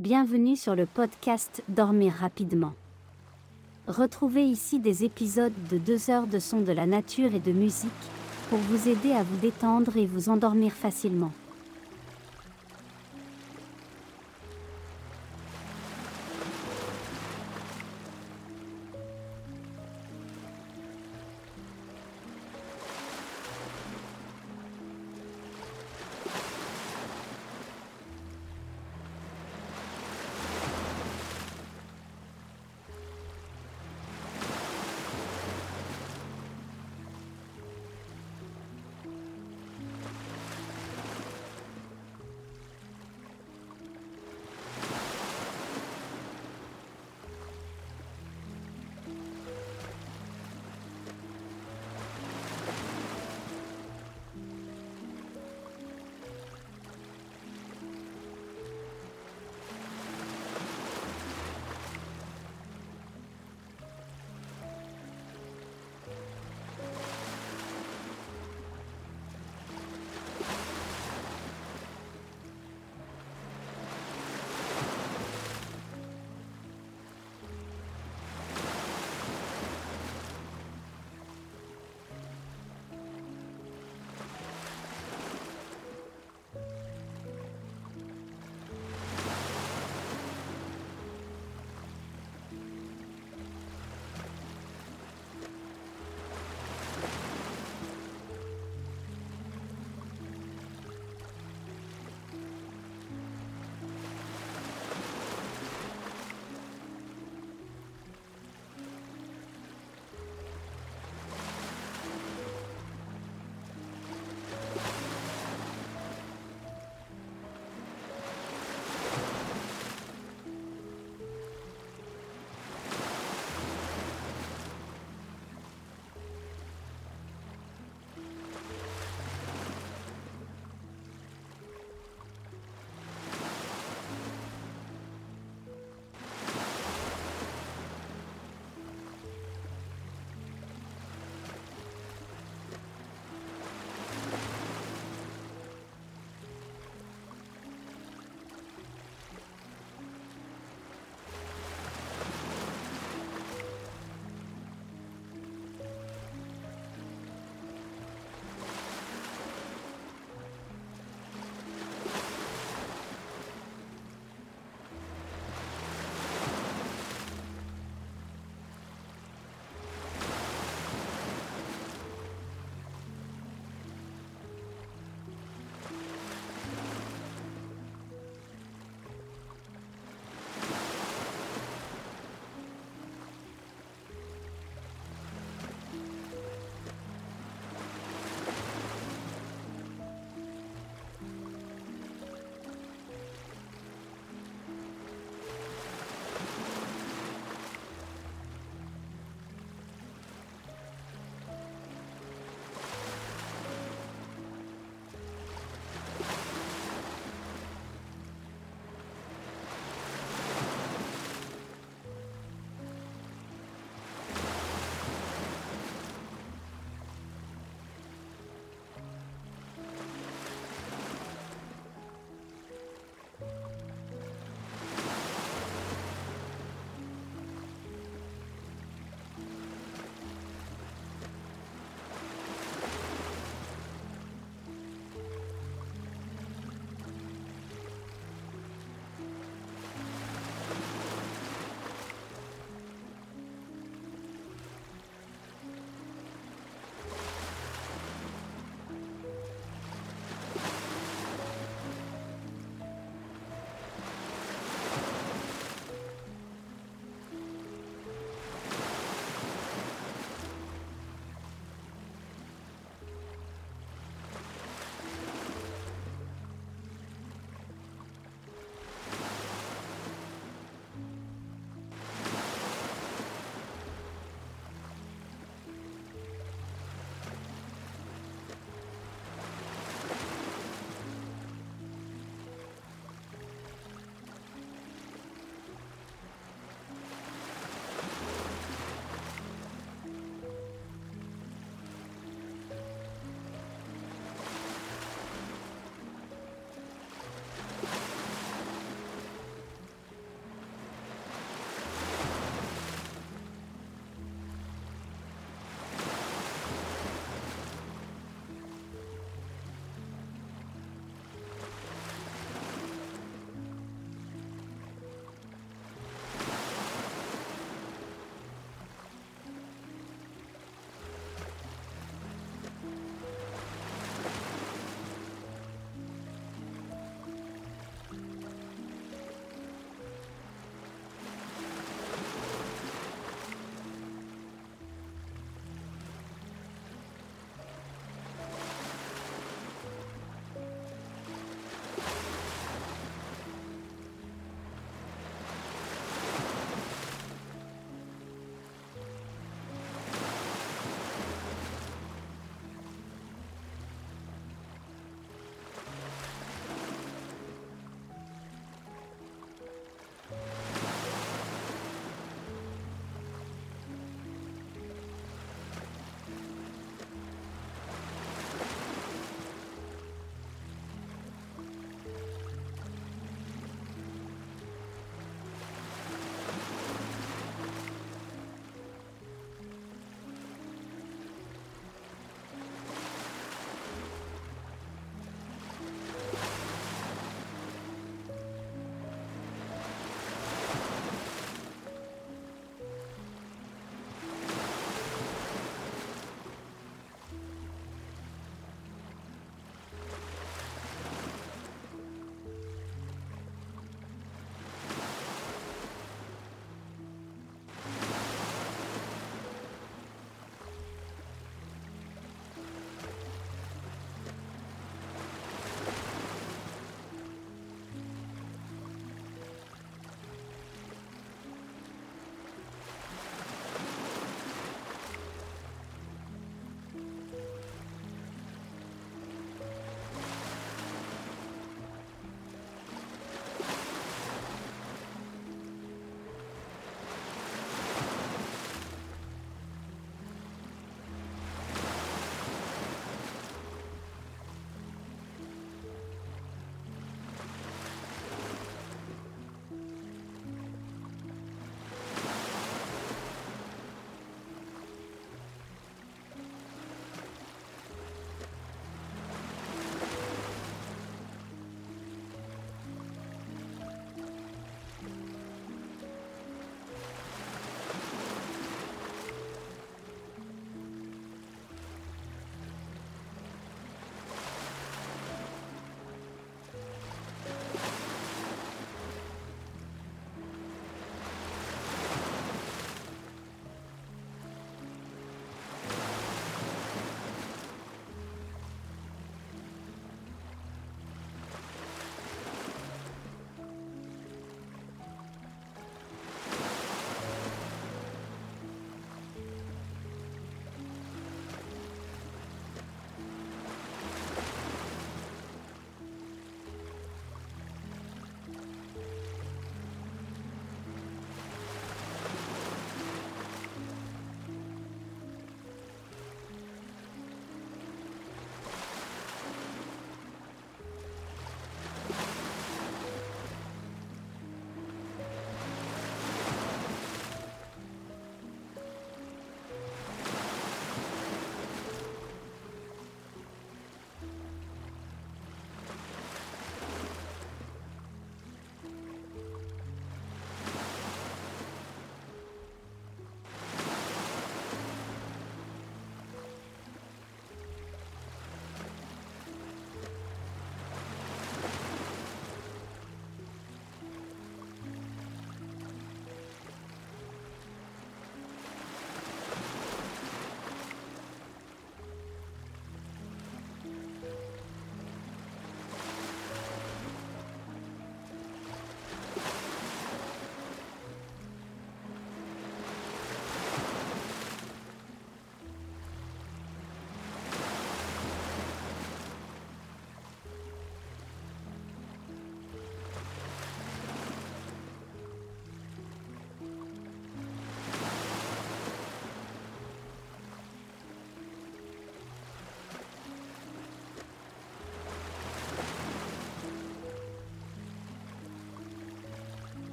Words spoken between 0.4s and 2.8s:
sur le podcast Dormir rapidement.